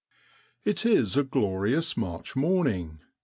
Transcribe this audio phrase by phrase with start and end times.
[0.65, 3.01] It is a glorious March morning.